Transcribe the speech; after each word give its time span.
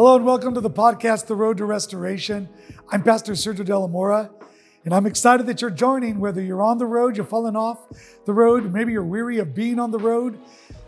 Hello 0.00 0.16
and 0.16 0.24
welcome 0.24 0.54
to 0.54 0.62
the 0.62 0.70
podcast, 0.70 1.26
The 1.26 1.36
Road 1.36 1.58
to 1.58 1.66
Restoration. 1.66 2.48
I'm 2.88 3.02
Pastor 3.02 3.32
Sergio 3.32 3.66
De 3.66 3.78
La 3.78 3.86
Mora, 3.86 4.30
and 4.86 4.94
I'm 4.94 5.04
excited 5.04 5.44
that 5.44 5.60
you're 5.60 5.68
joining, 5.68 6.20
whether 6.20 6.40
you're 6.40 6.62
on 6.62 6.78
the 6.78 6.86
road, 6.86 7.18
you're 7.18 7.26
falling 7.26 7.54
off 7.54 7.86
the 8.24 8.32
road, 8.32 8.72
maybe 8.72 8.92
you're 8.92 9.04
weary 9.04 9.40
of 9.40 9.54
being 9.54 9.78
on 9.78 9.90
the 9.90 9.98
road. 9.98 10.38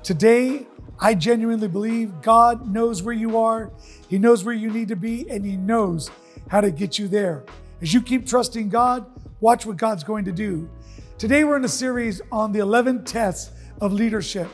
Today, 0.02 0.66
I 0.98 1.14
genuinely 1.14 1.68
believe 1.68 2.22
God 2.22 2.66
knows 2.72 3.02
where 3.02 3.14
you 3.14 3.36
are, 3.36 3.70
He 4.08 4.16
knows 4.16 4.44
where 4.44 4.54
you 4.54 4.70
need 4.70 4.88
to 4.88 4.96
be, 4.96 5.28
and 5.28 5.44
He 5.44 5.58
knows 5.58 6.10
how 6.48 6.62
to 6.62 6.70
get 6.70 6.98
you 6.98 7.06
there. 7.06 7.44
As 7.82 7.92
you 7.92 8.00
keep 8.00 8.26
trusting 8.26 8.70
God, 8.70 9.04
watch 9.40 9.66
what 9.66 9.76
God's 9.76 10.04
going 10.04 10.24
to 10.24 10.32
do. 10.32 10.70
Today, 11.18 11.44
we're 11.44 11.58
in 11.58 11.66
a 11.66 11.68
series 11.68 12.22
on 12.32 12.50
the 12.50 12.60
11 12.60 13.04
tests 13.04 13.50
of 13.78 13.92
leadership. 13.92 14.48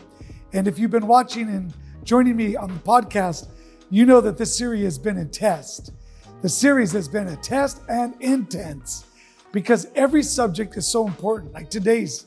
And 0.53 0.67
if 0.67 0.81
you've 0.81 0.91
been 0.91 1.07
watching 1.07 1.49
and 1.49 1.73
joining 2.03 2.35
me 2.35 2.57
on 2.57 2.75
the 2.75 2.81
podcast, 2.81 3.51
you 3.91 4.05
know 4.05 4.21
that 4.21 4.37
this 4.37 4.55
series 4.55 4.85
has 4.85 4.99
been 4.99 5.19
a 5.19 5.25
test. 5.25 5.93
The 6.43 6.49
series 6.49 6.93
has 6.93 7.09
been 7.09 7.29
a 7.29 7.37
test 7.37 7.81
and 7.89 8.15
intense 8.21 9.07
because 9.51 9.89
every 9.95 10.23
subject 10.23 10.77
is 10.77 10.87
so 10.87 11.07
important, 11.07 11.53
like 11.53 11.71
today's 11.71 12.27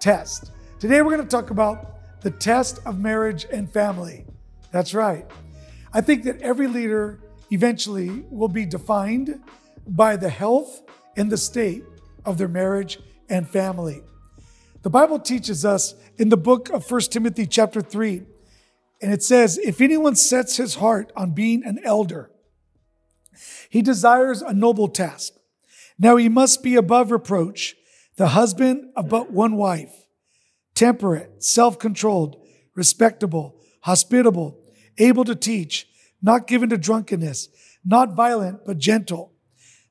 test. 0.00 0.50
Today, 0.78 1.02
we're 1.02 1.14
going 1.14 1.22
to 1.22 1.28
talk 1.28 1.50
about 1.50 2.20
the 2.22 2.30
test 2.30 2.80
of 2.86 2.98
marriage 2.98 3.46
and 3.52 3.70
family. 3.70 4.24
That's 4.70 4.94
right. 4.94 5.26
I 5.92 6.00
think 6.00 6.24
that 6.24 6.40
every 6.40 6.66
leader 6.66 7.20
eventually 7.50 8.24
will 8.30 8.48
be 8.48 8.64
defined 8.64 9.38
by 9.86 10.16
the 10.16 10.30
health 10.30 10.82
and 11.16 11.30
the 11.30 11.36
state 11.36 11.84
of 12.24 12.38
their 12.38 12.48
marriage 12.48 12.98
and 13.28 13.46
family. 13.46 14.02
The 14.82 14.90
Bible 14.90 15.18
teaches 15.18 15.64
us 15.64 15.94
in 16.16 16.30
the 16.30 16.36
book 16.36 16.70
of 16.70 16.90
1 16.90 17.00
Timothy 17.02 17.46
chapter 17.46 17.82
3 17.82 18.22
and 19.02 19.12
it 19.12 19.22
says, 19.22 19.58
if 19.58 19.80
anyone 19.80 20.14
sets 20.14 20.56
his 20.56 20.76
heart 20.76 21.12
on 21.16 21.32
being 21.32 21.64
an 21.64 21.80
elder, 21.84 22.30
he 23.68 23.82
desires 23.82 24.42
a 24.42 24.54
noble 24.54 24.88
task. 24.88 25.32
Now 25.98 26.16
he 26.16 26.28
must 26.28 26.62
be 26.62 26.76
above 26.76 27.10
reproach, 27.10 27.74
the 28.16 28.28
husband 28.28 28.92
of 28.94 29.08
but 29.08 29.32
one 29.32 29.56
wife, 29.56 30.06
temperate, 30.74 31.42
self 31.42 31.78
controlled, 31.78 32.36
respectable, 32.76 33.60
hospitable, 33.80 34.60
able 34.98 35.24
to 35.24 35.34
teach, 35.34 35.88
not 36.22 36.46
given 36.46 36.68
to 36.68 36.78
drunkenness, 36.78 37.48
not 37.84 38.14
violent, 38.14 38.64
but 38.64 38.78
gentle, 38.78 39.32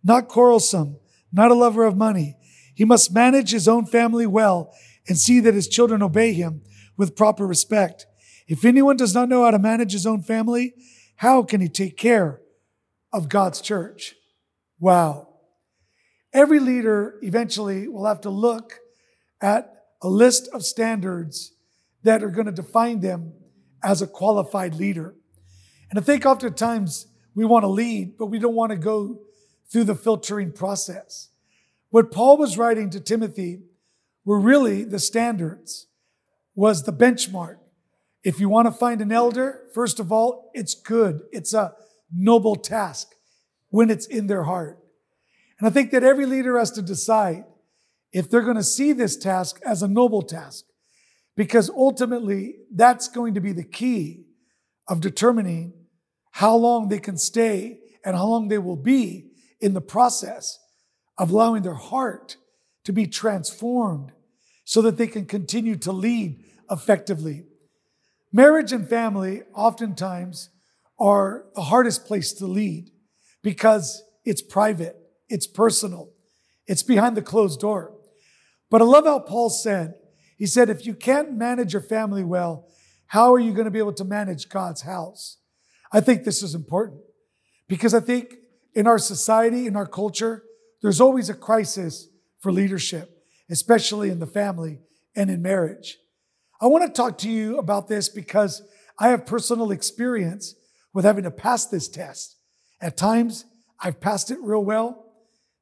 not 0.04 0.30
quarrelsome, 0.30 0.98
not 1.34 1.52
a 1.52 1.56
lover 1.56 1.84
of 1.84 1.98
money. 1.98 2.38
He 2.74 2.86
must 2.86 3.14
manage 3.14 3.52
his 3.52 3.68
own 3.68 3.86
family 3.86 4.26
well 4.26 4.74
and 5.08 5.18
see 5.18 5.40
that 5.42 5.54
his 5.54 5.68
children 5.68 6.02
obey 6.02 6.34
him 6.34 6.62
with 6.96 7.16
proper 7.16 7.46
respect. 7.46 8.06
If 8.48 8.66
anyone 8.66 8.98
does 8.98 9.14
not 9.14 9.30
know 9.30 9.44
how 9.44 9.52
to 9.52 9.60
manage 9.60 9.94
his 9.94 10.06
own 10.06 10.22
family, 10.22 10.74
how 11.18 11.44
can 11.44 11.62
he 11.62 11.70
take 11.70 11.98
care 11.98 12.42
of 13.14 13.30
God's 13.30 13.62
church? 13.62 14.16
Wow. 14.80 15.28
Every 16.34 16.60
leader 16.60 17.20
eventually 17.22 17.88
will 17.88 18.06
have 18.06 18.22
to 18.22 18.30
look 18.30 18.80
at 19.42 19.74
a 20.02 20.10
list 20.10 20.48
of 20.54 20.66
standards 20.66 21.54
that 22.04 22.24
are 22.24 22.30
going 22.30 22.48
to 22.48 22.52
define 22.52 23.02
them 23.02 23.34
as 23.84 24.02
a 24.02 24.08
qualified 24.08 24.76
leader. 24.76 25.16
And 25.90 26.00
I 26.00 26.02
think 26.02 26.26
oftentimes 26.26 27.08
we 27.36 27.46
want 27.46 27.64
to 27.64 27.70
lead, 27.70 28.18
but 28.18 28.28
we 28.28 28.40
don't 28.40 28.56
want 28.56 28.72
to 28.72 28.78
go 28.78 29.20
through 29.72 29.84
the 29.86 29.96
filtering 29.96 30.52
process. 30.52 31.30
What 31.90 32.12
Paul 32.12 32.38
was 32.38 32.58
writing 32.58 32.90
to 32.92 33.00
Timothy 33.00 33.62
were 34.26 34.40
really 34.40 34.84
the 34.84 35.00
standards, 35.00 35.88
was 36.56 36.84
the 36.84 36.94
benchmark 36.94 37.58
if 38.24 38.40
you 38.40 38.50
want 38.50 38.68
to 38.68 38.72
find 38.72 39.02
an 39.02 39.12
elder, 39.12 39.68
first 39.74 40.00
of 40.00 40.12
all, 40.12 40.52
it's 40.54 40.76
good. 40.76 41.22
It's 41.32 41.54
a 41.54 41.74
noble 42.14 42.56
task 42.56 43.08
when 43.70 43.90
it's 43.90 44.06
in 44.06 44.28
their 44.28 44.44
heart. 44.44 44.80
And 45.60 45.68
I 45.68 45.72
think 45.72 45.92
that 45.92 46.04
every 46.04 46.26
leader 46.26 46.58
has 46.58 46.72
to 46.72 46.82
decide 46.82 47.46
if 48.12 48.30
they're 48.30 48.42
going 48.42 48.58
to 48.58 48.64
see 48.64 48.92
this 48.92 49.16
task 49.16 49.60
as 49.66 49.82
a 49.82 49.88
noble 49.88 50.22
task, 50.22 50.66
because 51.36 51.70
ultimately 51.70 52.56
that's 52.74 53.08
going 53.08 53.34
to 53.36 53.42
be 53.42 53.54
the 53.54 53.64
key 53.64 54.26
of 54.88 55.02
determining 55.02 55.74
how 56.32 56.56
long 56.56 56.90
they 56.90 57.00
can 57.00 57.18
stay 57.18 57.80
and 58.04 58.16
how 58.16 58.28
long 58.28 58.48
they 58.48 58.58
will 58.58 58.76
be 58.76 59.32
in 59.60 59.74
the 59.74 59.82
process 59.82 60.60
of 61.18 61.32
allowing 61.32 61.62
their 61.62 61.74
heart 61.74 62.38
to 62.84 62.92
be 62.92 63.06
transformed 63.06 64.12
so 64.66 64.82
that 64.82 64.98
they 64.98 65.08
can 65.08 65.26
continue 65.26 65.76
to 65.76 65.92
lead 65.92 66.44
effectively. 66.70 67.46
Marriage 68.34 68.72
and 68.72 68.88
family 68.88 69.44
oftentimes 69.54 70.50
are 71.00 71.46
the 71.56 71.64
hardest 71.64 72.06
place 72.06 72.32
to 72.34 72.46
lead 72.46 72.92
because 73.42 74.04
it's 74.24 74.42
private, 74.42 74.96
it's 75.28 75.48
personal, 75.48 76.12
it's 76.68 76.84
behind 76.84 77.18
the 77.18 77.22
closed 77.22 77.60
door. 77.60 77.94
But 78.70 78.82
I 78.82 78.86
love 78.86 79.06
how 79.06 79.20
Paul 79.20 79.50
said, 79.50 79.96
he 80.38 80.46
said, 80.46 80.70
if 80.70 80.86
you 80.86 80.94
can't 80.94 81.34
manage 81.34 81.74
your 81.74 81.82
family 81.82 82.24
well, 82.24 82.68
how 83.08 83.34
are 83.34 83.40
you 83.40 83.52
going 83.52 83.66
to 83.66 83.72
be 83.72 83.80
able 83.80 83.94
to 83.94 84.06
manage 84.06 84.48
God's 84.48 84.84
house? 84.84 85.38
I 85.92 86.00
think 86.00 86.24
this 86.24 86.42
is 86.42 86.56
important 86.56 87.02
because 87.68 87.94
I 87.94 88.00
think 88.00 88.36
in 88.74 88.88
our 88.88 88.98
society, 88.98 89.68
in 89.68 89.76
our 89.76 89.86
culture, 89.86 90.44
there's 90.82 91.02
always 91.02 91.30
a 91.30 91.34
crisis 91.34 92.08
for 92.40 92.52
leadership, 92.52 93.24
especially 93.50 94.10
in 94.10 94.20
the 94.20 94.28
family 94.28 94.80
and 95.16 95.30
in 95.30 95.42
marriage. 95.42 95.98
I 96.62 96.68
want 96.68 96.86
to 96.86 96.92
talk 96.92 97.18
to 97.20 97.30
you 97.30 97.58
about 97.58 97.88
this 97.88 98.08
because 98.08 98.62
I 99.00 99.10
have 99.10 99.26
personal 99.26 99.72
experience 99.72 100.54
with 100.94 101.06
having 101.06 101.24
to 101.24 101.32
pass 101.32 101.66
this 101.66 101.88
test. 101.88 102.36
At 102.80 102.96
times, 102.96 103.46
I've 103.80 104.00
passed 104.00 104.30
it 104.30 104.38
real 104.42 104.64
well. 104.64 105.12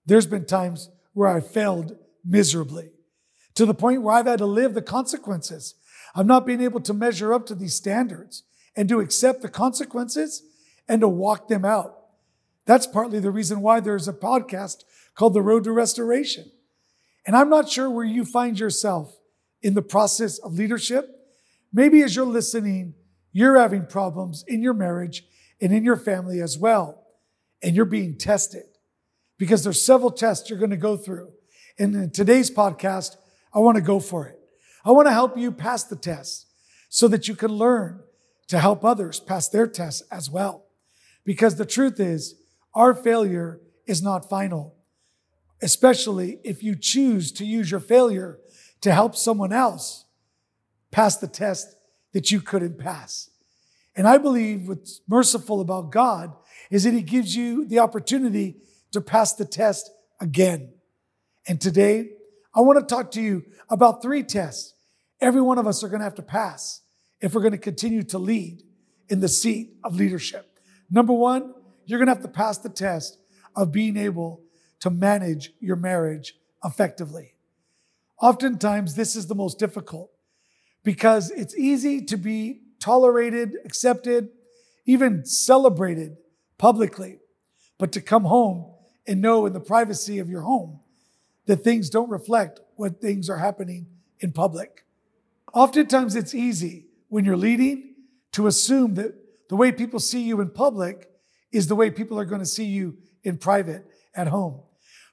There's 0.05 0.27
been 0.27 0.45
times 0.45 0.89
where 1.13 1.29
I've 1.29 1.49
failed 1.49 1.95
miserably 2.25 2.91
to 3.55 3.65
the 3.65 3.73
point 3.73 4.01
where 4.01 4.15
I've 4.15 4.25
had 4.25 4.39
to 4.39 4.45
live 4.45 4.73
the 4.73 4.81
consequences 4.81 5.75
of 6.15 6.25
not 6.25 6.45
being 6.45 6.61
able 6.61 6.81
to 6.81 6.93
measure 6.93 7.33
up 7.33 7.45
to 7.45 7.55
these 7.55 7.75
standards 7.75 8.43
and 8.75 8.89
to 8.89 8.99
accept 8.99 9.41
the 9.41 9.49
consequences 9.49 10.43
and 10.89 10.99
to 10.99 11.07
walk 11.07 11.47
them 11.47 11.63
out. 11.63 11.95
That's 12.65 12.87
partly 12.87 13.19
the 13.19 13.31
reason 13.31 13.61
why 13.61 13.79
there's 13.79 14.07
a 14.07 14.13
podcast 14.13 14.83
called 15.15 15.33
The 15.33 15.41
Road 15.41 15.63
to 15.63 15.71
Restoration. 15.71 16.51
And 17.25 17.35
I'm 17.35 17.49
not 17.49 17.69
sure 17.69 17.89
where 17.89 18.05
you 18.05 18.25
find 18.25 18.59
yourself 18.59 19.18
in 19.61 19.73
the 19.73 19.81
process 19.81 20.37
of 20.39 20.53
leadership. 20.53 21.09
Maybe 21.71 22.01
as 22.01 22.15
you're 22.15 22.25
listening, 22.25 22.95
you're 23.31 23.59
having 23.59 23.85
problems 23.85 24.43
in 24.47 24.61
your 24.61 24.73
marriage 24.73 25.23
and 25.61 25.73
in 25.73 25.83
your 25.83 25.97
family 25.97 26.41
as 26.41 26.57
well. 26.57 27.05
And 27.61 27.75
you're 27.75 27.85
being 27.85 28.17
tested 28.17 28.63
because 29.37 29.63
there's 29.63 29.81
several 29.81 30.11
tests 30.11 30.49
you're 30.49 30.59
going 30.59 30.71
to 30.71 30.77
go 30.77 30.95
through. 30.97 31.31
And 31.77 31.95
in 31.95 32.11
today's 32.11 32.49
podcast, 32.49 33.17
I 33.53 33.59
want 33.59 33.75
to 33.75 33.81
go 33.81 33.99
for 33.99 34.27
it. 34.27 34.39
I 34.85 34.91
want 34.91 35.07
to 35.07 35.13
help 35.13 35.37
you 35.37 35.51
pass 35.51 35.83
the 35.83 35.95
test 35.95 36.47
so 36.89 37.07
that 37.09 37.27
you 37.27 37.35
can 37.35 37.51
learn 37.51 38.01
to 38.47 38.59
help 38.59 38.83
others 38.83 39.19
pass 39.19 39.47
their 39.49 39.67
tests 39.67 40.01
as 40.11 40.29
well. 40.29 40.65
Because 41.23 41.55
the 41.55 41.65
truth 41.65 41.99
is, 41.99 42.35
our 42.73 42.93
failure 42.93 43.59
is 43.85 44.01
not 44.01 44.29
final, 44.29 44.75
especially 45.61 46.39
if 46.43 46.63
you 46.63 46.75
choose 46.75 47.31
to 47.33 47.45
use 47.45 47.71
your 47.71 47.79
failure 47.79 48.39
to 48.81 48.91
help 48.91 49.15
someone 49.15 49.53
else 49.53 50.05
pass 50.91 51.17
the 51.17 51.27
test 51.27 51.75
that 52.13 52.31
you 52.31 52.41
couldn't 52.41 52.77
pass. 52.77 53.29
And 53.95 54.07
I 54.07 54.17
believe 54.17 54.67
what's 54.67 55.01
merciful 55.07 55.61
about 55.61 55.91
God 55.91 56.33
is 56.71 56.83
that 56.83 56.93
He 56.93 57.01
gives 57.01 57.35
you 57.35 57.65
the 57.65 57.79
opportunity 57.79 58.57
to 58.91 59.01
pass 59.01 59.33
the 59.33 59.45
test 59.45 59.91
again. 60.19 60.71
And 61.47 61.59
today, 61.59 62.11
I 62.55 62.61
want 62.61 62.79
to 62.79 62.95
talk 62.95 63.11
to 63.11 63.21
you 63.21 63.43
about 63.69 64.01
three 64.01 64.23
tests 64.23 64.73
every 65.21 65.41
one 65.41 65.57
of 65.57 65.67
us 65.67 65.83
are 65.83 65.89
going 65.89 65.99
to 65.99 66.05
have 66.05 66.15
to 66.15 66.21
pass 66.21 66.81
if 67.19 67.33
we're 67.33 67.41
going 67.41 67.51
to 67.51 67.57
continue 67.57 68.03
to 68.03 68.17
lead 68.17 68.63
in 69.09 69.19
the 69.19 69.27
seat 69.27 69.73
of 69.83 69.95
leadership. 69.95 70.59
Number 70.89 71.13
one, 71.13 71.53
you're 71.85 71.99
going 71.99 72.07
to 72.07 72.13
have 72.13 72.23
to 72.23 72.29
pass 72.29 72.57
the 72.57 72.69
test 72.69 73.17
of 73.55 73.71
being 73.71 73.97
able 73.97 74.41
to 74.79 74.89
manage 74.89 75.51
your 75.59 75.75
marriage 75.75 76.35
effectively. 76.63 77.33
Oftentimes, 78.21 78.95
this 78.95 79.15
is 79.15 79.27
the 79.27 79.35
most 79.35 79.59
difficult 79.59 80.11
because 80.83 81.31
it's 81.31 81.55
easy 81.55 82.03
to 82.05 82.17
be 82.17 82.61
tolerated, 82.79 83.53
accepted, 83.65 84.29
even 84.85 85.25
celebrated 85.25 86.17
publicly, 86.57 87.19
but 87.77 87.91
to 87.93 88.01
come 88.01 88.25
home 88.25 88.73
and 89.07 89.21
know 89.21 89.45
in 89.45 89.53
the 89.53 89.59
privacy 89.59 90.19
of 90.19 90.29
your 90.29 90.41
home 90.41 90.79
that 91.45 91.63
things 91.63 91.89
don't 91.89 92.09
reflect 92.09 92.59
what 92.75 93.01
things 93.01 93.29
are 93.29 93.37
happening 93.37 93.87
in 94.19 94.31
public. 94.31 94.85
Oftentimes, 95.53 96.15
it's 96.15 96.35
easy 96.35 96.85
when 97.07 97.25
you're 97.25 97.37
leading 97.37 97.95
to 98.33 98.47
assume 98.47 98.93
that 98.95 99.15
the 99.49 99.55
way 99.55 99.71
people 99.71 99.99
see 99.99 100.21
you 100.21 100.41
in 100.41 100.49
public 100.49 101.09
is 101.51 101.67
the 101.67 101.75
way 101.75 101.89
people 101.89 102.19
are 102.19 102.25
going 102.25 102.41
to 102.41 102.45
see 102.45 102.65
you 102.65 102.97
in 103.23 103.37
private 103.37 103.85
at 104.13 104.27
home. 104.27 104.61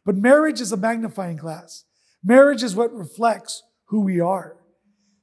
But 0.05 0.17
marriage 0.17 0.61
is 0.61 0.73
a 0.73 0.77
magnifying 0.77 1.37
glass. 1.37 1.85
Marriage 2.27 2.65
is 2.65 2.75
what 2.75 2.93
reflects 2.93 3.63
who 3.85 4.01
we 4.01 4.19
are. 4.19 4.57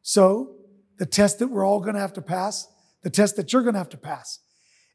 So, 0.01 0.55
the 0.99 1.05
test 1.05 1.39
that 1.39 1.49
we're 1.49 1.65
all 1.65 1.81
going 1.81 1.95
to 1.95 1.99
have 1.99 2.13
to 2.13 2.21
pass, 2.21 2.65
the 3.01 3.09
test 3.09 3.35
that 3.35 3.51
you're 3.51 3.61
going 3.61 3.73
to 3.73 3.79
have 3.79 3.89
to 3.89 3.97
pass, 3.97 4.39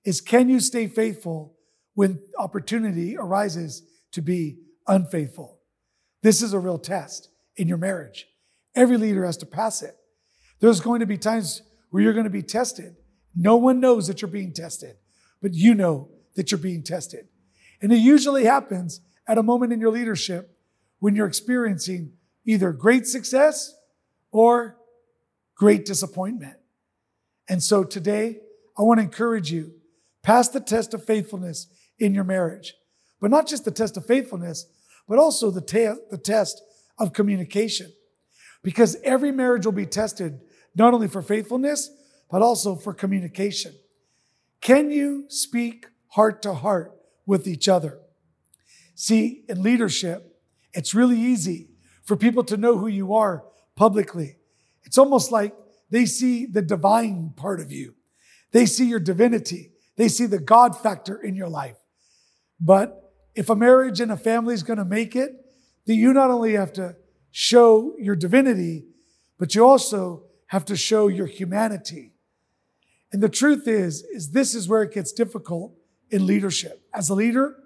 is 0.07 0.23
can 0.23 0.49
you 0.49 0.59
stay 0.59 0.87
faithful 0.87 1.55
when 1.93 2.19
opportunity 2.39 3.15
arises 3.19 3.83
to 4.13 4.23
be 4.23 4.57
unfaithful? 4.87 5.59
This 6.23 6.41
is 6.41 6.55
a 6.55 6.59
real 6.59 6.79
test 6.79 7.29
in 7.57 7.69
your 7.69 7.77
marriage. 7.77 8.27
Every 8.75 8.97
leader 8.97 9.27
has 9.27 9.37
to 9.39 9.47
pass 9.47 9.83
it. 9.83 9.95
There's 10.61 10.81
going 10.81 11.01
to 11.01 11.07
be 11.07 11.19
times 11.19 11.61
where 11.91 12.03
you're 12.03 12.15
going 12.15 12.25
to 12.25 12.31
be 12.31 12.43
tested. 12.43 12.97
No 13.37 13.57
one 13.57 13.81
knows 13.81 14.07
that 14.07 14.23
you're 14.23 14.31
being 14.31 14.55
tested, 14.55 14.97
but 15.43 15.53
you 15.53 15.75
know 15.75 16.09
that 16.37 16.51
you're 16.51 16.59
being 16.59 16.83
tested. 16.83 17.29
And 17.83 17.93
it 17.93 17.99
usually 17.99 18.45
happens 18.45 19.03
at 19.27 19.37
a 19.37 19.43
moment 19.43 19.75
in 19.75 19.81
your 19.81 19.93
leadership 19.93 20.58
when 20.99 21.15
you're 21.15 21.27
experiencing 21.27 22.13
either 22.45 22.73
great 22.73 23.07
success 23.07 23.75
or 24.31 24.77
great 25.55 25.85
disappointment. 25.85 26.57
And 27.49 27.63
so 27.63 27.85
today, 27.85 28.41
I 28.79 28.83
want 28.83 28.99
to 28.99 29.05
encourage 29.05 29.51
you 29.51 29.73
pass 30.23 30.49
the 30.49 30.61
test 30.61 30.95
of 30.95 31.05
faithfulness 31.05 31.67
in 31.99 32.15
your 32.15 32.25
marriage, 32.25 32.75
but 33.21 33.31
not 33.31 33.47
just 33.47 33.65
the 33.65 33.71
test 33.71 33.97
of 33.97 34.07
faithfulness, 34.07 34.67
but 35.09 35.19
also 35.19 35.51
the, 35.51 35.99
the 36.11 36.19
test 36.19 36.63
of 36.99 37.13
communication. 37.13 37.93
Because 38.63 38.97
every 39.03 39.33
marriage 39.33 39.65
will 39.65 39.73
be 39.73 39.87
tested 39.87 40.41
not 40.75 40.95
only 40.95 41.09
for 41.09 41.23
faithfulness, 41.23 41.91
but 42.31 42.43
also 42.43 42.77
for 42.77 42.93
communication. 42.93 43.75
Can 44.61 44.91
you 44.91 45.25
speak 45.29 45.87
heart 46.09 46.43
to 46.43 46.55
heart 46.55 46.93
with 47.27 47.47
each 47.47 47.69
other? 47.69 47.99
See, 48.95 49.45
in 49.49 49.63
leadership, 49.63 50.38
it's 50.73 50.95
really 50.95 51.19
easy 51.19 51.69
for 52.05 52.17
people 52.17 52.45
to 52.45 52.57
know 52.57 52.79
who 52.79 52.87
you 52.87 53.15
are 53.15 53.45
publicly. 53.77 54.37
It's 54.85 54.99
almost 54.99 55.33
like 55.33 55.55
they 55.91 56.07
see 56.07 56.47
the 56.47 56.63
divine 56.63 57.33
part 57.37 57.61
of 57.61 57.73
you. 57.73 57.95
They 58.53 58.67
see 58.67 58.87
your 58.87 59.01
divinity. 59.01 59.73
They 59.97 60.09
see 60.09 60.27
the 60.27 60.39
God 60.39 60.79
factor 60.79 61.21
in 61.21 61.35
your 61.35 61.49
life. 61.49 61.77
But 62.61 63.13
if 63.35 63.51
a 63.51 63.57
marriage 63.57 64.01
and 64.01 64.11
a 64.11 64.17
family 64.17 64.55
is 64.55 64.63
going 64.63 64.79
to 64.79 64.85
make 64.85 65.15
it, 65.15 65.33
then 65.87 65.97
you 65.97 66.13
not 66.13 66.31
only 66.31 66.55
have 66.55 66.73
to 66.75 66.97
show 67.31 67.95
your 67.99 68.17
divinity, 68.17 68.85
but 69.39 69.55
you 69.55 69.67
also 69.67 70.25
have 70.47 70.65
to 70.67 70.77
show 70.77 71.09
your 71.09 71.27
humanity. 71.27 72.13
And 73.13 73.23
the 73.23 73.29
truth 73.29 73.67
is, 73.67 74.03
is 74.03 74.33
this 74.33 74.55
is 74.55 74.69
where 74.69 74.83
it 74.83 74.93
gets 74.93 75.13
difficult 75.13 75.73
in 76.11 76.27
leadership. 76.27 76.83
As 76.93 77.09
a 77.09 77.15
leader, 77.15 77.57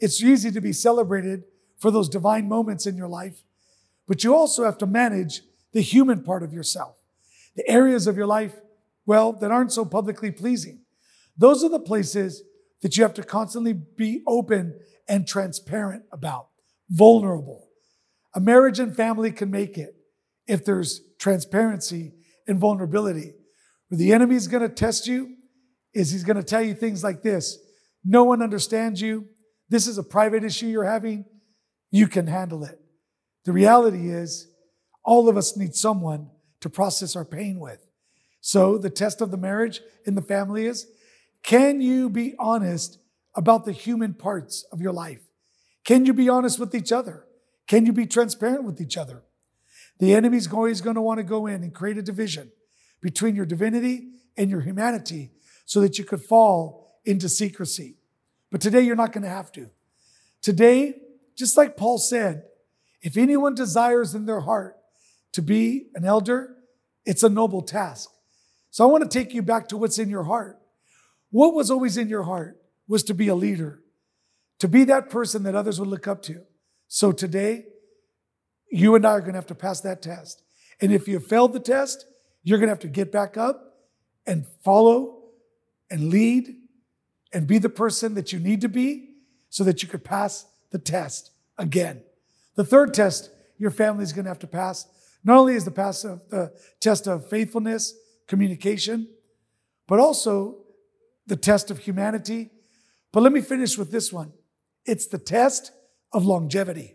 it's 0.00 0.22
easy 0.22 0.50
to 0.50 0.60
be 0.60 0.72
celebrated 0.72 1.44
for 1.78 1.90
those 1.90 2.08
divine 2.08 2.48
moments 2.48 2.86
in 2.86 2.96
your 2.96 3.08
life, 3.08 3.42
but 4.06 4.24
you 4.24 4.34
also 4.34 4.64
have 4.64 4.78
to 4.78 4.86
manage 4.86 5.42
the 5.72 5.80
human 5.80 6.22
part 6.22 6.42
of 6.42 6.52
yourself, 6.52 6.96
the 7.54 7.68
areas 7.68 8.06
of 8.06 8.16
your 8.16 8.26
life, 8.26 8.54
well, 9.04 9.32
that 9.32 9.50
aren't 9.50 9.72
so 9.72 9.84
publicly 9.84 10.30
pleasing. 10.30 10.80
Those 11.36 11.62
are 11.62 11.68
the 11.68 11.78
places 11.78 12.42
that 12.82 12.96
you 12.96 13.02
have 13.02 13.14
to 13.14 13.22
constantly 13.22 13.72
be 13.72 14.22
open 14.26 14.78
and 15.08 15.26
transparent 15.26 16.04
about, 16.12 16.48
vulnerable. 16.88 17.68
A 18.34 18.40
marriage 18.40 18.78
and 18.80 18.94
family 18.94 19.30
can 19.30 19.50
make 19.50 19.78
it 19.78 19.96
if 20.46 20.64
there's 20.64 21.00
transparency 21.18 22.12
and 22.46 22.58
vulnerability. 22.58 23.34
Where 23.88 23.98
the 23.98 24.12
enemy 24.12 24.34
is 24.34 24.48
going 24.48 24.62
to 24.62 24.68
test 24.68 25.06
you 25.06 25.36
is 25.94 26.10
he's 26.10 26.24
going 26.24 26.36
to 26.36 26.42
tell 26.42 26.62
you 26.62 26.74
things 26.74 27.02
like 27.02 27.22
this 27.22 27.58
No 28.04 28.24
one 28.24 28.42
understands 28.42 29.00
you. 29.00 29.26
This 29.68 29.86
is 29.86 29.98
a 29.98 30.02
private 30.02 30.44
issue 30.44 30.66
you're 30.66 30.84
having. 30.84 31.24
You 31.96 32.08
can 32.08 32.26
handle 32.26 32.62
it. 32.62 32.78
The 33.46 33.52
reality 33.52 34.10
is, 34.10 34.48
all 35.02 35.30
of 35.30 35.38
us 35.38 35.56
need 35.56 35.74
someone 35.74 36.28
to 36.60 36.68
process 36.68 37.16
our 37.16 37.24
pain 37.24 37.58
with. 37.58 37.88
So, 38.42 38.76
the 38.76 38.90
test 38.90 39.22
of 39.22 39.30
the 39.30 39.38
marriage 39.38 39.80
in 40.04 40.14
the 40.14 40.20
family 40.20 40.66
is 40.66 40.88
can 41.42 41.80
you 41.80 42.10
be 42.10 42.34
honest 42.38 42.98
about 43.34 43.64
the 43.64 43.72
human 43.72 44.12
parts 44.12 44.66
of 44.70 44.82
your 44.82 44.92
life? 44.92 45.22
Can 45.86 46.04
you 46.04 46.12
be 46.12 46.28
honest 46.28 46.58
with 46.58 46.74
each 46.74 46.92
other? 46.92 47.24
Can 47.66 47.86
you 47.86 47.94
be 47.94 48.04
transparent 48.04 48.64
with 48.64 48.78
each 48.78 48.98
other? 48.98 49.22
The 49.98 50.14
enemy's 50.14 50.52
always 50.52 50.82
going 50.82 50.96
to 50.96 51.02
want 51.02 51.16
to 51.16 51.24
go 51.24 51.46
in 51.46 51.62
and 51.62 51.72
create 51.72 51.96
a 51.96 52.02
division 52.02 52.52
between 53.00 53.34
your 53.34 53.46
divinity 53.46 54.10
and 54.36 54.50
your 54.50 54.60
humanity 54.60 55.30
so 55.64 55.80
that 55.80 55.96
you 55.96 56.04
could 56.04 56.20
fall 56.20 57.00
into 57.06 57.30
secrecy. 57.30 57.96
But 58.50 58.60
today 58.60 58.82
you're 58.82 58.96
not 58.96 59.12
going 59.12 59.24
to 59.24 59.30
have 59.30 59.50
to. 59.52 59.70
Today, 60.42 61.00
just 61.36 61.56
like 61.56 61.76
Paul 61.76 61.98
said, 61.98 62.44
if 63.02 63.16
anyone 63.16 63.54
desires 63.54 64.14
in 64.14 64.26
their 64.26 64.40
heart 64.40 64.76
to 65.32 65.42
be 65.42 65.88
an 65.94 66.04
elder, 66.04 66.56
it's 67.04 67.22
a 67.22 67.28
noble 67.28 67.62
task. 67.62 68.10
So 68.70 68.84
I 68.84 68.90
want 68.90 69.04
to 69.04 69.18
take 69.18 69.32
you 69.32 69.42
back 69.42 69.68
to 69.68 69.76
what's 69.76 69.98
in 69.98 70.08
your 70.08 70.24
heart. 70.24 70.58
What 71.30 71.54
was 71.54 71.70
always 71.70 71.96
in 71.96 72.08
your 72.08 72.24
heart 72.24 72.60
was 72.88 73.02
to 73.04 73.14
be 73.14 73.28
a 73.28 73.34
leader, 73.34 73.80
to 74.58 74.68
be 74.68 74.84
that 74.84 75.10
person 75.10 75.42
that 75.44 75.54
others 75.54 75.78
would 75.78 75.88
look 75.88 76.08
up 76.08 76.22
to. 76.22 76.42
So 76.88 77.12
today, 77.12 77.66
you 78.70 78.94
and 78.94 79.06
I 79.06 79.10
are 79.10 79.20
going 79.20 79.32
to 79.32 79.38
have 79.38 79.46
to 79.46 79.54
pass 79.54 79.80
that 79.82 80.02
test. 80.02 80.42
And 80.80 80.92
if 80.92 81.06
you 81.06 81.20
failed 81.20 81.52
the 81.52 81.60
test, 81.60 82.06
you're 82.42 82.58
going 82.58 82.68
to 82.68 82.72
have 82.72 82.80
to 82.80 82.88
get 82.88 83.12
back 83.12 83.36
up 83.36 83.76
and 84.26 84.46
follow 84.64 85.22
and 85.90 86.10
lead 86.10 86.56
and 87.32 87.46
be 87.46 87.58
the 87.58 87.68
person 87.68 88.14
that 88.14 88.32
you 88.32 88.38
need 88.38 88.60
to 88.60 88.68
be 88.68 89.10
so 89.48 89.64
that 89.64 89.82
you 89.82 89.88
could 89.88 90.04
pass 90.04 90.46
the 90.70 90.78
test 90.78 91.30
again. 91.58 92.02
The 92.54 92.64
third 92.64 92.94
test 92.94 93.30
your 93.58 93.70
family 93.70 94.04
is 94.04 94.12
going 94.12 94.24
to 94.24 94.30
have 94.30 94.38
to 94.40 94.46
pass 94.46 94.86
not 95.26 95.38
only 95.38 95.56
is 95.56 95.64
the 95.64 95.72
pass 95.72 96.04
of 96.04 96.22
the 96.28 96.52
test 96.78 97.08
of 97.08 97.28
faithfulness, 97.28 97.94
communication, 98.28 99.08
but 99.88 99.98
also 99.98 100.58
the 101.26 101.34
test 101.34 101.68
of 101.68 101.80
humanity. 101.80 102.50
But 103.10 103.24
let 103.24 103.32
me 103.32 103.40
finish 103.40 103.76
with 103.76 103.90
this 103.90 104.12
one. 104.12 104.32
It's 104.84 105.08
the 105.08 105.18
test 105.18 105.72
of 106.12 106.24
longevity. 106.24 106.94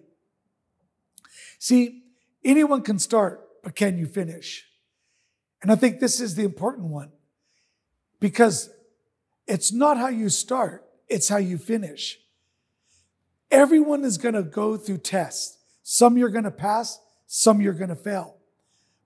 See, 1.59 2.03
anyone 2.45 2.83
can 2.83 2.99
start, 2.99 3.45
but 3.63 3.75
can 3.75 3.97
you 3.97 4.07
finish? 4.07 4.65
And 5.61 5.69
I 5.69 5.75
think 5.75 5.99
this 5.99 6.21
is 6.21 6.35
the 6.35 6.43
important 6.43 6.87
one 6.87 7.11
because 8.21 8.69
it's 9.45 9.73
not 9.73 9.97
how 9.97 10.07
you 10.07 10.29
start, 10.29 10.85
it's 11.09 11.27
how 11.27 11.37
you 11.37 11.57
finish. 11.57 12.17
Everyone 13.51 14.03
is 14.05 14.17
going 14.17 14.35
to 14.35 14.43
go 14.43 14.77
through 14.77 14.99
tests. 14.99 15.57
Some 15.83 16.17
you're 16.17 16.29
going 16.29 16.45
to 16.45 16.51
pass, 16.51 16.99
some 17.27 17.59
you're 17.61 17.73
going 17.73 17.89
to 17.89 17.95
fail. 17.95 18.37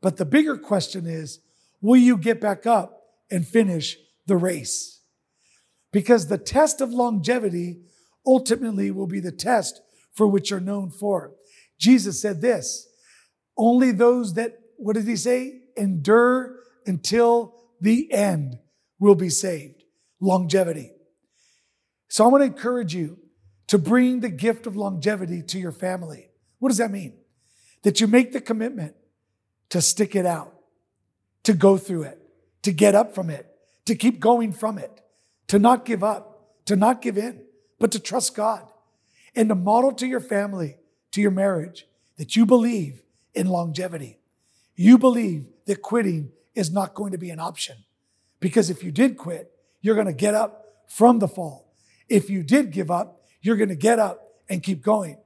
But 0.01 0.17
the 0.17 0.25
bigger 0.25 0.57
question 0.57 1.07
is, 1.07 1.39
will 1.81 1.99
you 1.99 2.17
get 2.17 2.39
back 2.39 2.65
up 2.67 3.01
and 3.31 3.47
finish 3.47 3.97
the 4.27 4.37
race? 4.37 5.01
Because 5.91 6.27
the 6.27 6.37
test 6.37 6.81
of 6.81 6.91
longevity 6.91 7.79
ultimately 8.25 8.91
will 8.91 9.07
be 9.07 9.19
the 9.19 9.31
test 9.31 9.81
for 10.13 10.27
which 10.27 10.51
you're 10.51 10.59
known 10.59 10.91
for. 10.91 11.33
Jesus 11.79 12.21
said 12.21 12.41
this, 12.41 12.87
only 13.57 13.91
those 13.91 14.33
that, 14.35 14.59
what 14.77 14.95
did 14.95 15.07
he 15.07 15.15
say? 15.15 15.61
Endure 15.77 16.57
until 16.85 17.55
the 17.81 18.11
end 18.11 18.59
will 18.99 19.15
be 19.15 19.29
saved. 19.29 19.83
Longevity. 20.19 20.91
So 22.09 22.25
I 22.25 22.27
want 22.27 22.41
to 22.41 22.45
encourage 22.45 22.93
you 22.93 23.17
to 23.67 23.77
bring 23.77 24.19
the 24.19 24.29
gift 24.29 24.67
of 24.67 24.75
longevity 24.75 25.41
to 25.41 25.59
your 25.59 25.71
family. 25.71 26.29
What 26.59 26.69
does 26.69 26.77
that 26.77 26.91
mean? 26.91 27.13
That 27.83 27.99
you 27.99 28.07
make 28.07 28.31
the 28.31 28.41
commitment 28.41 28.95
to 29.69 29.81
stick 29.81 30.15
it 30.15 30.25
out, 30.25 30.53
to 31.43 31.53
go 31.53 31.77
through 31.77 32.03
it, 32.03 32.19
to 32.63 32.71
get 32.71 32.95
up 32.95 33.15
from 33.15 33.29
it, 33.29 33.47
to 33.85 33.95
keep 33.95 34.19
going 34.19 34.51
from 34.51 34.77
it, 34.77 35.01
to 35.47 35.59
not 35.59 35.85
give 35.85 36.03
up, 36.03 36.65
to 36.65 36.75
not 36.75 37.01
give 37.01 37.17
in, 37.17 37.41
but 37.79 37.91
to 37.91 37.99
trust 37.99 38.35
God 38.35 38.67
and 39.35 39.49
to 39.49 39.55
model 39.55 39.91
to 39.93 40.07
your 40.07 40.19
family, 40.19 40.77
to 41.11 41.21
your 41.21 41.31
marriage, 41.31 41.87
that 42.17 42.35
you 42.35 42.45
believe 42.45 43.03
in 43.33 43.47
longevity. 43.47 44.19
You 44.75 44.97
believe 44.97 45.47
that 45.65 45.81
quitting 45.81 46.31
is 46.53 46.71
not 46.71 46.93
going 46.93 47.11
to 47.11 47.17
be 47.17 47.29
an 47.29 47.39
option. 47.39 47.77
Because 48.39 48.69
if 48.69 48.83
you 48.83 48.91
did 48.91 49.17
quit, 49.17 49.51
you're 49.81 49.95
going 49.95 50.07
to 50.07 50.13
get 50.13 50.33
up 50.33 50.65
from 50.87 51.19
the 51.19 51.27
fall. 51.27 51.73
If 52.07 52.29
you 52.29 52.43
did 52.43 52.71
give 52.71 52.89
up, 52.89 53.24
you're 53.45 53.55
going 53.55 53.69
to 53.69 53.75
get 53.75 53.99
up 53.99 54.27
and 54.49 54.63
keep 54.63 54.81
going. 54.81 55.17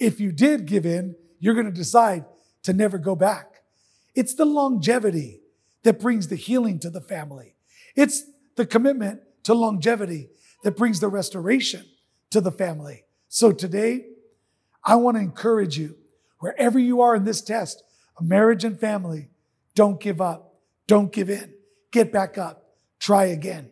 If 0.00 0.18
you 0.18 0.32
did 0.32 0.66
give 0.66 0.84
in, 0.84 1.14
you're 1.38 1.54
going 1.54 1.66
to 1.66 1.72
decide 1.72 2.24
to 2.64 2.72
never 2.72 2.98
go 2.98 3.14
back. 3.14 3.62
It's 4.16 4.34
the 4.34 4.44
longevity 4.44 5.42
that 5.84 6.00
brings 6.00 6.26
the 6.26 6.34
healing 6.34 6.80
to 6.80 6.90
the 6.90 7.00
family. 7.00 7.54
It's 7.94 8.24
the 8.56 8.66
commitment 8.66 9.20
to 9.44 9.54
longevity 9.54 10.28
that 10.64 10.76
brings 10.76 10.98
the 10.98 11.06
restoration 11.06 11.86
to 12.30 12.40
the 12.40 12.50
family. 12.50 13.04
So 13.28 13.52
today, 13.52 14.06
I 14.84 14.96
want 14.96 15.16
to 15.16 15.20
encourage 15.20 15.78
you, 15.78 15.98
wherever 16.40 16.80
you 16.80 17.00
are 17.00 17.14
in 17.14 17.22
this 17.22 17.42
test 17.42 17.84
of 18.16 18.26
marriage 18.26 18.64
and 18.64 18.78
family, 18.78 19.28
don't 19.76 20.00
give 20.00 20.20
up. 20.20 20.56
Don't 20.88 21.12
give 21.12 21.30
in. 21.30 21.54
Get 21.92 22.10
back 22.10 22.38
up. 22.38 22.74
Try 22.98 23.26
again. 23.26 23.70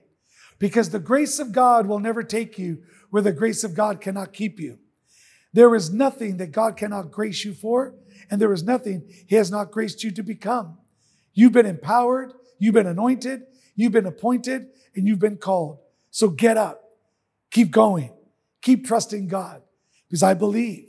Because 0.60 0.90
the 0.90 1.00
grace 1.00 1.40
of 1.40 1.50
God 1.50 1.88
will 1.88 1.98
never 1.98 2.22
take 2.22 2.56
you 2.56 2.84
where 3.10 3.22
the 3.22 3.32
grace 3.32 3.64
of 3.64 3.75
God 3.75 4.00
cannot 4.00 4.32
keep 4.32 4.58
you. 4.60 4.78
There 5.52 5.75
is 5.75 5.92
nothing 5.92 6.36
that 6.36 6.52
God 6.52 6.76
cannot 6.76 7.10
grace 7.10 7.44
you 7.44 7.54
for, 7.54 7.94
and 8.30 8.40
there 8.40 8.52
is 8.52 8.62
nothing 8.62 9.08
He 9.26 9.36
has 9.36 9.50
not 9.50 9.70
graced 9.70 10.04
you 10.04 10.10
to 10.10 10.22
become. 10.22 10.78
You've 11.32 11.52
been 11.52 11.66
empowered, 11.66 12.32
you've 12.58 12.75
been 12.75 12.86
anointed, 12.86 13.42
you've 13.75 13.92
been 13.92 14.06
appointed, 14.06 14.68
and 14.94 15.06
you've 15.06 15.18
been 15.18 15.36
called. 15.36 15.78
So 16.10 16.28
get 16.28 16.56
up, 16.56 16.82
keep 17.50 17.70
going, 17.70 18.12
keep 18.62 18.86
trusting 18.86 19.28
God, 19.28 19.62
because 20.08 20.22
I 20.22 20.34
believe 20.34 20.88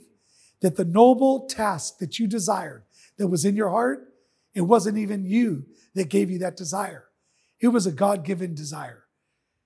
that 0.60 0.76
the 0.76 0.84
noble 0.84 1.46
task 1.46 1.98
that 1.98 2.18
you 2.18 2.26
desired 2.26 2.82
that 3.16 3.28
was 3.28 3.44
in 3.44 3.56
your 3.56 3.70
heart, 3.70 4.12
it 4.54 4.62
wasn't 4.62 4.98
even 4.98 5.24
you 5.24 5.66
that 5.94 6.08
gave 6.08 6.30
you 6.30 6.38
that 6.40 6.56
desire. 6.56 7.04
It 7.60 7.68
was 7.68 7.86
a 7.86 7.92
God 7.92 8.24
given 8.24 8.54
desire. 8.54 9.04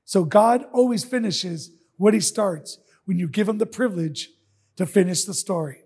So 0.05 0.25
God 0.25 0.65
always 0.73 1.05
finishes 1.05 1.71
what 1.97 2.15
he 2.15 2.21
starts 2.21 2.79
when 3.05 3.19
you 3.19 3.29
give 3.29 3.49
him 3.49 3.59
the 3.59 3.67
privilege 3.67 4.31
to 4.77 4.87
finish 4.87 5.25
the 5.25 5.35
story. 5.35 5.85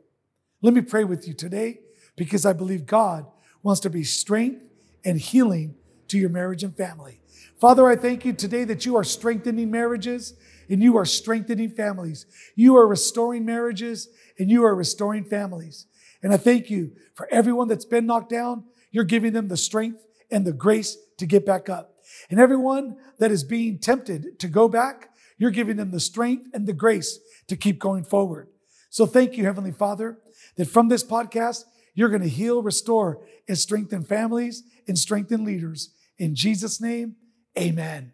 Let 0.62 0.74
me 0.74 0.80
pray 0.80 1.04
with 1.04 1.26
you 1.26 1.34
today 1.34 1.80
because 2.16 2.46
I 2.46 2.52
believe 2.52 2.86
God 2.86 3.26
wants 3.62 3.80
to 3.80 3.90
be 3.90 4.04
strength 4.04 4.62
and 5.04 5.18
healing 5.18 5.74
to 6.08 6.18
your 6.18 6.30
marriage 6.30 6.62
and 6.62 6.76
family. 6.76 7.20
Father, 7.60 7.88
I 7.88 7.96
thank 7.96 8.24
you 8.24 8.32
today 8.32 8.64
that 8.64 8.84
you 8.84 8.96
are 8.96 9.04
strengthening 9.04 9.70
marriages 9.70 10.34
and 10.68 10.82
you 10.82 10.96
are 10.96 11.04
strengthening 11.04 11.70
families. 11.70 12.26
You 12.54 12.76
are 12.76 12.86
restoring 12.86 13.44
marriages 13.44 14.08
and 14.38 14.50
you 14.50 14.64
are 14.64 14.74
restoring 14.74 15.24
families. 15.24 15.86
And 16.22 16.32
I 16.32 16.36
thank 16.36 16.70
you 16.70 16.92
for 17.14 17.28
everyone 17.30 17.68
that's 17.68 17.84
been 17.84 18.06
knocked 18.06 18.30
down. 18.30 18.64
You're 18.90 19.04
giving 19.04 19.32
them 19.32 19.48
the 19.48 19.56
strength 19.56 20.04
and 20.30 20.44
the 20.44 20.52
grace 20.52 20.96
to 21.18 21.26
get 21.26 21.46
back 21.46 21.68
up. 21.68 21.94
And 22.30 22.40
everyone 22.40 22.96
that 23.18 23.30
is 23.30 23.44
being 23.44 23.78
tempted 23.78 24.38
to 24.38 24.48
go 24.48 24.68
back, 24.68 25.10
you're 25.38 25.50
giving 25.50 25.76
them 25.76 25.90
the 25.90 26.00
strength 26.00 26.46
and 26.52 26.66
the 26.66 26.72
grace 26.72 27.18
to 27.48 27.56
keep 27.56 27.78
going 27.78 28.04
forward. 28.04 28.48
So 28.90 29.06
thank 29.06 29.36
you, 29.36 29.44
Heavenly 29.44 29.72
Father, 29.72 30.18
that 30.56 30.66
from 30.66 30.88
this 30.88 31.04
podcast, 31.04 31.64
you're 31.94 32.08
going 32.08 32.22
to 32.22 32.28
heal, 32.28 32.62
restore, 32.62 33.20
and 33.48 33.58
strengthen 33.58 34.02
families 34.04 34.62
and 34.86 34.98
strengthen 34.98 35.44
leaders. 35.44 35.94
In 36.18 36.34
Jesus' 36.34 36.80
name, 36.80 37.16
amen. 37.58 38.12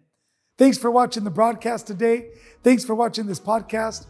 Thanks 0.58 0.78
for 0.78 0.90
watching 0.90 1.24
the 1.24 1.30
broadcast 1.30 1.86
today. 1.86 2.30
Thanks 2.62 2.84
for 2.84 2.94
watching 2.94 3.26
this 3.26 3.40
podcast. 3.40 4.06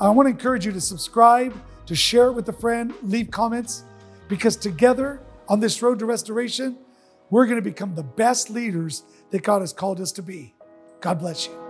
I 0.00 0.10
want 0.10 0.26
to 0.26 0.30
encourage 0.30 0.66
you 0.66 0.72
to 0.72 0.80
subscribe, 0.80 1.54
to 1.86 1.94
share 1.94 2.26
it 2.26 2.32
with 2.32 2.48
a 2.48 2.52
friend, 2.52 2.92
leave 3.02 3.30
comments, 3.30 3.84
because 4.28 4.56
together 4.56 5.20
on 5.48 5.60
this 5.60 5.80
road 5.82 5.98
to 6.00 6.06
restoration, 6.06 6.76
we're 7.30 7.46
going 7.46 7.56
to 7.56 7.62
become 7.62 7.94
the 7.94 8.02
best 8.02 8.50
leaders 8.50 9.04
that 9.30 9.42
God 9.42 9.60
has 9.60 9.72
called 9.72 10.00
us 10.00 10.12
to 10.12 10.22
be. 10.22 10.54
God 11.00 11.18
bless 11.18 11.46
you. 11.46 11.63